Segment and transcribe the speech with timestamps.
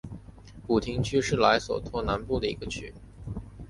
[0.65, 2.91] 古廷区是莱索托南部的一个区。